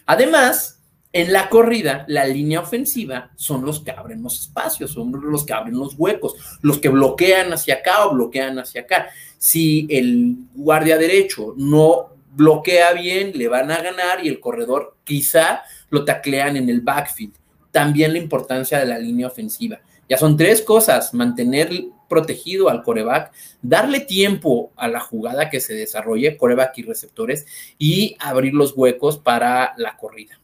Además, 0.07 0.77
en 1.13 1.33
la 1.33 1.49
corrida, 1.49 2.05
la 2.09 2.27
línea 2.27 2.61
ofensiva 2.61 3.31
son 3.37 3.65
los 3.65 3.81
que 3.81 3.91
abren 3.91 4.23
los 4.23 4.39
espacios, 4.39 4.91
son 4.91 5.13
los 5.31 5.47
que 5.47 5.55
abren 5.55 5.79
los 5.79 5.95
huecos, 5.97 6.35
los 6.61 6.79
que 6.79 6.91
bloquean 6.91 7.55
hacia 7.55 7.77
acá 7.77 8.07
o 8.07 8.15
bloquean 8.15 8.59
hacia 8.59 8.83
acá. 8.83 9.09
Si 9.39 9.87
el 9.89 10.37
guardia 10.55 10.99
derecho 10.99 11.55
no 11.57 12.16
bloquea 12.37 12.93
bien, 12.93 13.33
le 13.35 13.49
van 13.49 13.71
a 13.71 13.81
ganar 13.81 14.25
y 14.25 14.29
el 14.29 14.41
corredor 14.41 14.97
quizá 15.05 15.63
lo 15.89 16.05
taclean 16.05 16.57
en 16.57 16.69
el 16.69 16.83
backfield. 16.83 17.35
También 17.71 18.13
la 18.13 18.19
importancia 18.19 18.79
de 18.79 18.87
la 18.87 18.99
línea 18.99 19.27
ofensiva. 19.27 19.81
Ya 20.09 20.19
son 20.19 20.37
tres 20.37 20.61
cosas, 20.63 21.15
mantener 21.15 21.71
protegido 22.09 22.69
al 22.69 22.83
coreback, 22.83 23.33
darle 23.63 24.01
tiempo 24.01 24.71
a 24.77 24.87
la 24.87 25.01
jugada 25.01 25.51
que 25.51 25.61
se 25.61 25.75
desarrolle, 25.75 26.37
coreback 26.37 26.79
y 26.79 26.83
receptores, 26.83 27.47
y 27.79 28.17
abrir 28.21 28.55
los 28.55 28.77
huecos 28.77 29.19
para 29.19 29.75
la 29.79 29.97
corrida. 29.97 30.39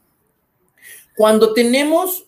Cuando 1.14 1.52
tenemos 1.52 2.26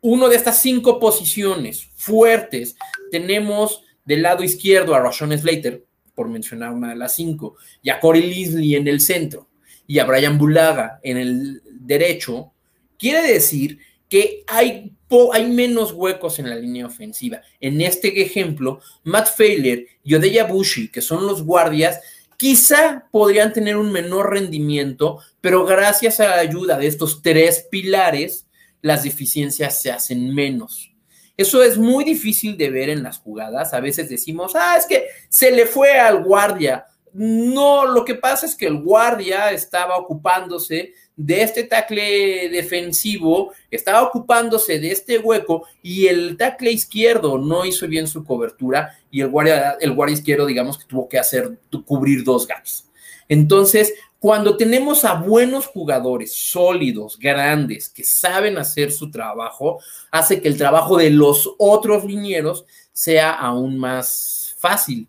uno 0.00 0.28
de 0.28 0.36
estas 0.36 0.60
cinco 0.60 0.98
posiciones 0.98 1.88
fuertes, 1.94 2.76
tenemos 3.10 3.84
del 4.04 4.22
lado 4.22 4.42
izquierdo 4.42 4.94
a 4.94 5.00
Rashon 5.00 5.36
Slater, 5.38 5.84
por 6.20 6.28
mencionar 6.28 6.72
una 6.72 6.90
de 6.90 6.96
las 6.96 7.14
cinco, 7.14 7.56
y 7.82 7.88
a 7.88 7.98
Corey 7.98 8.20
Leslie 8.20 8.76
en 8.76 8.86
el 8.86 9.00
centro 9.00 9.48
y 9.86 10.00
a 10.00 10.04
Brian 10.04 10.36
Bulaga 10.36 11.00
en 11.02 11.16
el 11.16 11.62
derecho, 11.64 12.52
quiere 12.98 13.22
decir 13.32 13.78
que 14.06 14.44
hay, 14.46 14.92
hay 15.32 15.50
menos 15.50 15.92
huecos 15.92 16.38
en 16.38 16.50
la 16.50 16.56
línea 16.56 16.84
ofensiva. 16.84 17.40
En 17.58 17.80
este 17.80 18.20
ejemplo, 18.20 18.82
Matt 19.02 19.28
Failer 19.34 19.86
y 20.04 20.14
Odeya 20.14 20.44
Bushi, 20.44 20.88
que 20.88 21.00
son 21.00 21.26
los 21.26 21.42
guardias, 21.42 22.00
quizá 22.36 23.08
podrían 23.10 23.54
tener 23.54 23.78
un 23.78 23.90
menor 23.90 24.28
rendimiento, 24.28 25.20
pero 25.40 25.64
gracias 25.64 26.20
a 26.20 26.28
la 26.28 26.40
ayuda 26.40 26.76
de 26.76 26.86
estos 26.86 27.22
tres 27.22 27.66
pilares, 27.70 28.46
las 28.82 29.04
deficiencias 29.04 29.80
se 29.80 29.90
hacen 29.90 30.34
menos. 30.34 30.89
Eso 31.40 31.62
es 31.62 31.78
muy 31.78 32.04
difícil 32.04 32.58
de 32.58 32.68
ver 32.68 32.90
en 32.90 33.02
las 33.02 33.16
jugadas. 33.16 33.72
A 33.72 33.80
veces 33.80 34.10
decimos, 34.10 34.52
ah, 34.54 34.76
es 34.76 34.84
que 34.84 35.06
se 35.30 35.50
le 35.50 35.64
fue 35.64 35.98
al 35.98 36.22
guardia. 36.22 36.84
No, 37.14 37.86
lo 37.86 38.04
que 38.04 38.14
pasa 38.14 38.44
es 38.44 38.54
que 38.54 38.66
el 38.66 38.82
guardia 38.82 39.50
estaba 39.50 39.96
ocupándose 39.96 40.92
de 41.16 41.42
este 41.42 41.64
tackle 41.64 42.50
defensivo, 42.50 43.54
estaba 43.70 44.02
ocupándose 44.02 44.80
de 44.80 44.90
este 44.90 45.18
hueco 45.18 45.66
y 45.82 46.08
el 46.08 46.36
tackle 46.36 46.72
izquierdo 46.72 47.38
no 47.38 47.64
hizo 47.64 47.88
bien 47.88 48.06
su 48.06 48.22
cobertura 48.22 48.98
y 49.10 49.22
el 49.22 49.28
guardia, 49.28 49.78
el 49.80 49.94
guardia 49.94 50.18
izquierdo, 50.18 50.44
digamos 50.44 50.76
que 50.76 50.84
tuvo 50.84 51.08
que 51.08 51.18
hacer, 51.18 51.58
cubrir 51.86 52.22
dos 52.22 52.46
gaps. 52.46 52.86
Entonces, 53.30 53.94
cuando 54.20 54.58
tenemos 54.58 55.06
a 55.06 55.14
buenos 55.14 55.66
jugadores 55.66 56.34
sólidos, 56.34 57.18
grandes, 57.18 57.88
que 57.88 58.04
saben 58.04 58.58
hacer 58.58 58.92
su 58.92 59.10
trabajo, 59.10 59.80
hace 60.10 60.42
que 60.42 60.48
el 60.48 60.58
trabajo 60.58 60.98
de 60.98 61.08
los 61.08 61.50
otros 61.58 62.04
linieros 62.04 62.66
sea 62.92 63.32
aún 63.32 63.78
más 63.78 64.54
fácil. 64.58 65.08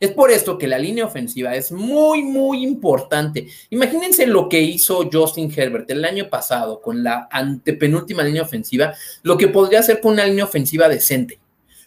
Es 0.00 0.10
por 0.10 0.32
esto 0.32 0.58
que 0.58 0.66
la 0.66 0.80
línea 0.80 1.06
ofensiva 1.06 1.54
es 1.54 1.70
muy, 1.70 2.24
muy 2.24 2.64
importante. 2.64 3.46
Imagínense 3.70 4.26
lo 4.26 4.48
que 4.48 4.60
hizo 4.60 5.08
Justin 5.10 5.50
Herbert 5.56 5.88
el 5.88 6.04
año 6.04 6.28
pasado 6.28 6.82
con 6.82 7.04
la 7.04 7.28
antepenúltima 7.30 8.24
línea 8.24 8.42
ofensiva, 8.42 8.94
lo 9.22 9.38
que 9.38 9.46
podría 9.46 9.78
hacer 9.78 10.00
con 10.00 10.14
una 10.14 10.26
línea 10.26 10.44
ofensiva 10.44 10.88
decente. 10.88 11.38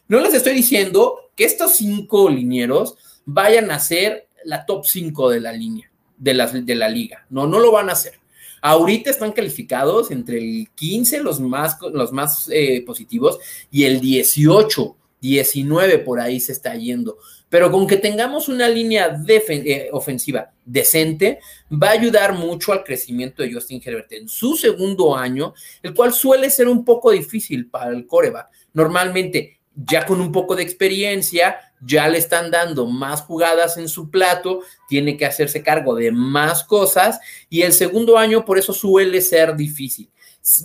No 0.08 0.22
les 0.22 0.34
estoy 0.34 0.54
diciendo 0.54 1.30
que 1.36 1.44
estos 1.44 1.76
cinco 1.76 2.30
linieros 2.30 2.96
vayan 3.26 3.70
a 3.70 3.80
ser 3.80 4.30
la 4.44 4.66
top 4.66 4.86
5 4.86 5.30
de 5.30 5.40
la 5.40 5.52
línea, 5.52 5.89
de 6.20 6.34
la, 6.36 6.48
de 6.48 6.76
la 6.76 6.90
liga. 6.90 7.26
No, 7.30 7.48
no 7.48 7.60
lo 7.60 7.72
van 7.72 7.90
a 7.90 7.94
hacer. 7.94 8.20
Ahorita 8.62 9.10
están 9.10 9.32
calificados 9.32 10.12
entre 10.12 10.38
el 10.38 10.68
15, 10.76 11.24
los 11.24 11.40
más, 11.40 11.78
los 11.94 12.12
más 12.12 12.50
eh, 12.52 12.84
positivos, 12.86 13.40
y 13.72 13.86
el 13.86 14.02
18, 14.02 14.96
19 15.22 16.00
por 16.00 16.20
ahí 16.20 16.40
se 16.40 16.52
está 16.52 16.76
yendo. 16.76 17.18
Pero 17.48 17.72
con 17.72 17.88
que 17.88 17.98
tengamos 17.98 18.48
una 18.48 18.70
línea 18.70 19.18
eh, 19.28 19.90
ofensiva 19.92 20.52
decente, 20.66 21.40
va 21.72 21.88
a 21.88 21.94
ayudar 21.94 22.34
mucho 22.34 22.74
al 22.74 22.84
crecimiento 22.84 23.42
de 23.42 23.52
Justin 23.54 23.82
Herbert 23.84 24.12
en 24.12 24.28
su 24.28 24.56
segundo 24.56 25.16
año, 25.16 25.54
el 25.82 25.94
cual 25.94 26.14
suele 26.14 26.50
ser 26.50 26.68
un 26.68 26.86
poco 26.86 27.12
difícil 27.12 27.68
para 27.68 27.92
el 27.92 28.06
coreback. 28.06 28.50
Normalmente 28.74 29.60
ya 29.74 30.06
con 30.06 30.20
un 30.20 30.32
poco 30.32 30.56
de 30.56 30.64
experiencia, 30.64 31.58
ya 31.82 32.08
le 32.08 32.18
están 32.18 32.52
dando 32.52 32.86
más 32.86 33.22
jugadas 33.22 33.78
en 33.78 33.88
su 33.88 34.10
plato, 34.10 34.62
tiene 34.88 35.18
que 35.18 35.26
hacerse 35.26 35.64
cargo 35.64 35.96
de 35.96 36.12
más 36.12 36.64
cosas 36.64 37.20
y 37.50 37.62
el 37.62 37.74
segundo 37.74 38.18
año 38.18 38.46
por 38.46 38.58
eso 38.58 38.74
suele 38.74 39.22
ser 39.22 39.56
difícil, 39.56 40.10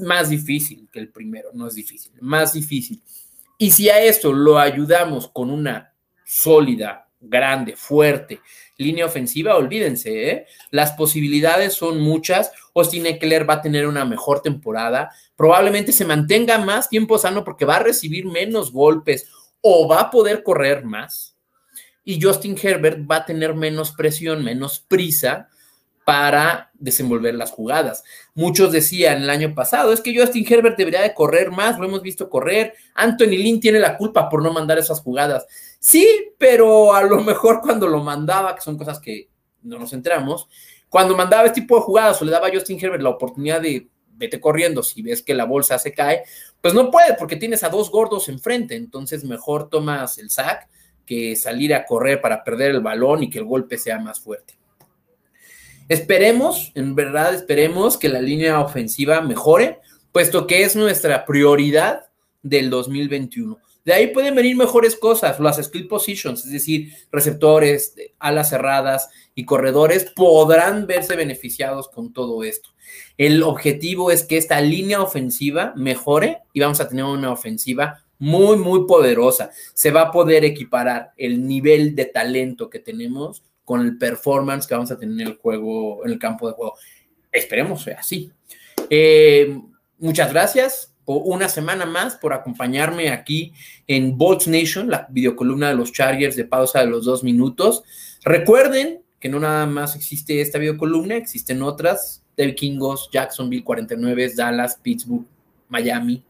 más 0.02 0.28
difícil 0.30 0.88
que 0.92 0.98
el 0.98 1.08
primero, 1.10 1.50
no 1.52 1.66
es 1.66 1.74
difícil, 1.74 2.12
más 2.20 2.52
difícil. 2.52 3.02
Y 3.58 3.70
si 3.70 3.88
a 3.88 4.02
esto 4.02 4.32
lo 4.32 4.58
ayudamos 4.58 5.28
con 5.28 5.50
una 5.50 5.94
sólida, 6.24 7.08
grande, 7.20 7.76
fuerte 7.76 8.40
línea 8.76 9.06
ofensiva, 9.06 9.56
olvídense, 9.56 10.30
¿eh? 10.30 10.46
las 10.70 10.92
posibilidades 10.92 11.74
son 11.74 12.00
muchas. 12.00 12.52
Austin 12.74 13.06
Eckler 13.06 13.48
va 13.48 13.54
a 13.54 13.62
tener 13.62 13.86
una 13.86 14.04
mejor 14.04 14.42
temporada, 14.42 15.10
probablemente 15.36 15.92
se 15.92 16.04
mantenga 16.04 16.58
más 16.58 16.88
tiempo 16.88 17.18
sano 17.18 17.44
porque 17.44 17.64
va 17.64 17.76
a 17.76 17.82
recibir 17.82 18.26
menos 18.26 18.72
golpes 18.72 19.28
o 19.66 19.88
va 19.88 20.00
a 20.02 20.10
poder 20.10 20.42
correr 20.42 20.84
más. 20.84 21.38
Y 22.04 22.20
Justin 22.20 22.54
Herbert 22.62 23.10
va 23.10 23.16
a 23.16 23.24
tener 23.24 23.54
menos 23.54 23.92
presión, 23.92 24.44
menos 24.44 24.78
prisa 24.78 25.48
para 26.04 26.70
desenvolver 26.74 27.34
las 27.34 27.50
jugadas. 27.50 28.04
Muchos 28.34 28.72
decían 28.72 29.22
el 29.22 29.30
año 29.30 29.54
pasado, 29.54 29.90
es 29.90 30.02
que 30.02 30.14
Justin 30.14 30.44
Herbert 30.46 30.76
debería 30.76 31.00
de 31.00 31.14
correr 31.14 31.50
más, 31.50 31.78
lo 31.78 31.86
hemos 31.86 32.02
visto 32.02 32.28
correr. 32.28 32.74
Anthony 32.94 33.38
Lynn 33.38 33.58
tiene 33.58 33.78
la 33.78 33.96
culpa 33.96 34.28
por 34.28 34.42
no 34.42 34.52
mandar 34.52 34.76
esas 34.76 35.00
jugadas. 35.00 35.46
Sí, 35.78 36.06
pero 36.36 36.92
a 36.92 37.02
lo 37.02 37.22
mejor 37.22 37.62
cuando 37.62 37.88
lo 37.88 38.04
mandaba, 38.04 38.54
que 38.54 38.60
son 38.60 38.76
cosas 38.76 39.00
que 39.00 39.30
no 39.62 39.78
nos 39.78 39.94
enteramos, 39.94 40.46
cuando 40.90 41.16
mandaba 41.16 41.46
este 41.46 41.62
tipo 41.62 41.76
de 41.76 41.82
jugadas 41.82 42.20
o 42.20 42.26
le 42.26 42.32
daba 42.32 42.48
a 42.48 42.52
Justin 42.52 42.78
Herbert 42.78 43.02
la 43.02 43.08
oportunidad 43.08 43.62
de 43.62 43.88
vete 44.16 44.40
corriendo 44.40 44.82
si 44.82 45.02
ves 45.02 45.22
que 45.22 45.34
la 45.34 45.44
bolsa 45.44 45.78
se 45.78 45.92
cae, 45.92 46.22
pues 46.60 46.74
no 46.74 46.90
puede 46.90 47.14
porque 47.14 47.36
tienes 47.36 47.62
a 47.62 47.68
dos 47.68 47.90
gordos 47.90 48.28
enfrente, 48.28 48.76
entonces 48.76 49.24
mejor 49.24 49.68
tomas 49.68 50.18
el 50.18 50.30
sack 50.30 50.68
que 51.06 51.36
salir 51.36 51.74
a 51.74 51.84
correr 51.84 52.20
para 52.20 52.42
perder 52.42 52.70
el 52.70 52.80
balón 52.80 53.22
y 53.22 53.30
que 53.30 53.38
el 53.38 53.44
golpe 53.44 53.78
sea 53.78 53.98
más 53.98 54.20
fuerte. 54.20 54.58
Esperemos, 55.88 56.72
en 56.74 56.94
verdad 56.94 57.34
esperemos 57.34 57.98
que 57.98 58.08
la 58.08 58.20
línea 58.20 58.60
ofensiva 58.60 59.20
mejore, 59.20 59.80
puesto 60.12 60.46
que 60.46 60.62
es 60.62 60.76
nuestra 60.76 61.26
prioridad 61.26 62.06
del 62.42 62.70
2021. 62.70 63.58
De 63.84 63.92
ahí 63.92 64.06
pueden 64.08 64.34
venir 64.34 64.56
mejores 64.56 64.96
cosas, 64.96 65.38
las 65.40 65.62
skill 65.62 65.88
positions, 65.88 66.46
es 66.46 66.52
decir, 66.52 66.94
receptores, 67.12 67.94
alas 68.18 68.48
cerradas 68.48 69.10
y 69.34 69.44
corredores 69.44 70.10
podrán 70.16 70.86
verse 70.86 71.16
beneficiados 71.16 71.88
con 71.88 72.14
todo 72.14 72.44
esto. 72.44 72.70
El 73.18 73.42
objetivo 73.42 74.10
es 74.10 74.24
que 74.24 74.38
esta 74.38 74.60
línea 74.62 75.02
ofensiva 75.02 75.74
mejore 75.76 76.38
y 76.54 76.60
vamos 76.60 76.80
a 76.80 76.88
tener 76.88 77.04
una 77.04 77.30
ofensiva 77.30 78.02
muy, 78.18 78.56
muy 78.56 78.86
poderosa. 78.86 79.50
Se 79.74 79.90
va 79.90 80.02
a 80.02 80.12
poder 80.12 80.46
equiparar 80.46 81.12
el 81.18 81.46
nivel 81.46 81.94
de 81.94 82.06
talento 82.06 82.70
que 82.70 82.78
tenemos 82.78 83.42
con 83.64 83.82
el 83.82 83.98
performance 83.98 84.66
que 84.66 84.74
vamos 84.74 84.92
a 84.92 84.98
tener 84.98 85.20
en 85.20 85.26
el 85.26 85.36
juego, 85.36 86.06
en 86.06 86.12
el 86.12 86.18
campo 86.18 86.48
de 86.48 86.54
juego. 86.54 86.74
Esperemos 87.30 87.82
sea 87.82 87.98
así. 87.98 88.32
Eh, 88.88 89.58
muchas 89.98 90.32
gracias 90.32 90.93
una 91.06 91.48
semana 91.48 91.86
más 91.86 92.16
por 92.16 92.32
acompañarme 92.32 93.10
aquí 93.10 93.52
en 93.86 94.16
Bolts 94.16 94.46
Nation, 94.46 94.88
la 94.90 95.06
videocolumna 95.10 95.68
de 95.68 95.74
los 95.74 95.92
Chargers 95.92 96.36
de 96.36 96.44
pausa 96.44 96.80
de 96.80 96.86
los 96.86 97.04
dos 97.04 97.22
minutos. 97.22 97.84
Recuerden 98.24 99.02
que 99.20 99.28
no 99.28 99.40
nada 99.40 99.66
más 99.66 99.96
existe 99.96 100.40
esta 100.40 100.58
videocolumna, 100.58 101.16
existen 101.16 101.62
otras 101.62 102.22
de 102.36 102.46
Vikingos, 102.46 103.10
Jacksonville 103.12 103.64
49, 103.64 104.32
Dallas, 104.36 104.78
Pittsburgh, 104.82 105.26
Miami, 105.68 106.22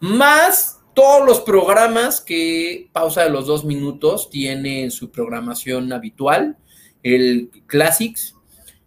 más 0.00 0.80
todos 0.94 1.26
los 1.26 1.40
programas 1.40 2.20
que 2.20 2.88
pausa 2.92 3.22
de 3.22 3.30
los 3.30 3.46
dos 3.46 3.64
minutos 3.64 4.30
tiene 4.30 4.82
en 4.82 4.90
su 4.90 5.10
programación 5.10 5.92
habitual, 5.92 6.56
el 7.02 7.50
Classics, 7.66 8.34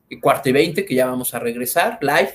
y 0.09 0.51
20, 0.51 0.86
que 0.86 0.95
ya 0.95 1.05
vamos 1.05 1.33
a 1.33 1.39
regresar, 1.39 2.00
live, 2.01 2.33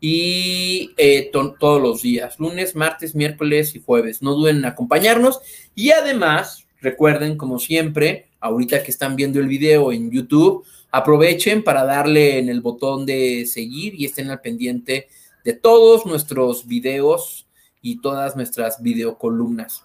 y 0.00 0.92
eh, 0.96 1.30
todos 1.32 1.80
los 1.80 2.02
días, 2.02 2.38
lunes, 2.38 2.74
martes, 2.74 3.14
miércoles 3.14 3.74
y 3.74 3.82
jueves. 3.82 4.22
No 4.22 4.34
duden 4.34 4.58
en 4.58 4.64
acompañarnos 4.66 5.40
y 5.74 5.90
además, 5.90 6.66
recuerden, 6.80 7.36
como 7.36 7.58
siempre, 7.58 8.28
ahorita 8.40 8.82
que 8.82 8.90
están 8.90 9.16
viendo 9.16 9.40
el 9.40 9.48
video 9.48 9.92
en 9.92 10.10
YouTube, 10.10 10.64
aprovechen 10.90 11.62
para 11.62 11.84
darle 11.84 12.38
en 12.38 12.48
el 12.48 12.60
botón 12.60 13.06
de 13.06 13.46
seguir 13.46 13.94
y 13.94 14.06
estén 14.06 14.30
al 14.30 14.40
pendiente 14.40 15.08
de 15.44 15.52
todos 15.52 16.06
nuestros 16.06 16.66
videos 16.66 17.46
y 17.82 18.00
todas 18.00 18.36
nuestras 18.36 18.82
videocolumnas. 18.82 19.84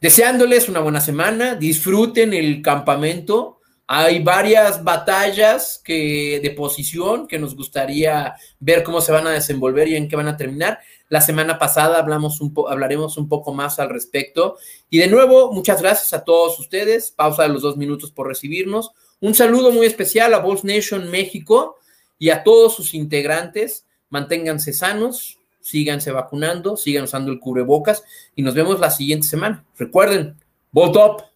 Deseándoles 0.00 0.68
una 0.68 0.80
buena 0.80 1.00
semana, 1.00 1.54
disfruten 1.54 2.34
el 2.34 2.60
campamento 2.60 3.60
hay 3.86 4.22
varias 4.22 4.82
batallas 4.82 5.80
que, 5.84 6.40
de 6.42 6.50
posición 6.50 7.26
que 7.26 7.38
nos 7.38 7.54
gustaría 7.54 8.34
ver 8.60 8.82
cómo 8.82 9.00
se 9.00 9.12
van 9.12 9.26
a 9.26 9.32
desenvolver 9.32 9.88
y 9.88 9.96
en 9.96 10.08
qué 10.08 10.16
van 10.16 10.28
a 10.28 10.36
terminar. 10.36 10.78
La 11.08 11.20
semana 11.20 11.58
pasada 11.58 11.98
hablamos 11.98 12.40
un 12.40 12.54
hablaremos 12.68 13.16
un 13.18 13.28
poco 13.28 13.52
más 13.52 13.78
al 13.78 13.90
respecto. 13.90 14.56
Y 14.88 14.98
de 14.98 15.08
nuevo, 15.08 15.52
muchas 15.52 15.82
gracias 15.82 16.12
a 16.14 16.24
todos 16.24 16.58
ustedes. 16.58 17.10
Pausa 17.10 17.42
de 17.42 17.50
los 17.50 17.62
dos 17.62 17.76
minutos 17.76 18.10
por 18.10 18.28
recibirnos. 18.28 18.92
Un 19.20 19.34
saludo 19.34 19.70
muy 19.72 19.86
especial 19.86 20.32
a 20.34 20.38
Boss 20.38 20.64
Nation 20.64 21.10
México 21.10 21.76
y 22.18 22.30
a 22.30 22.44
todos 22.44 22.74
sus 22.74 22.94
integrantes. 22.94 23.84
Manténganse 24.08 24.72
sanos, 24.72 25.38
síganse 25.60 26.12
vacunando, 26.12 26.76
sigan 26.76 27.04
usando 27.04 27.30
el 27.30 27.40
cubrebocas 27.40 28.04
y 28.34 28.42
nos 28.42 28.54
vemos 28.54 28.80
la 28.80 28.90
siguiente 28.90 29.26
semana. 29.26 29.64
Recuerden, 29.76 30.36
Bolt 30.70 30.96
Up. 30.96 31.31